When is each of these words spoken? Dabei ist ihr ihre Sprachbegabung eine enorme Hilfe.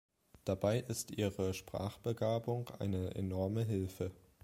Dabei 0.45 0.79
ist 0.79 1.11
ihr 1.11 1.19
ihre 1.27 1.53
Sprachbegabung 1.53 2.71
eine 2.79 3.13
enorme 3.13 3.63
Hilfe. 3.63 4.09